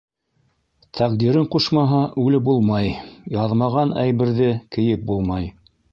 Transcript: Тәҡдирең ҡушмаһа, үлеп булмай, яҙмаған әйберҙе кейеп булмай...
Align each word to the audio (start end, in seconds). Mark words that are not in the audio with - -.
Тәҡдирең 0.99 1.43
ҡушмаһа, 1.55 1.99
үлеп 2.23 2.45
булмай, 2.47 2.89
яҙмаған 3.37 3.95
әйберҙе 4.05 4.49
кейеп 4.79 5.05
булмай... 5.13 5.51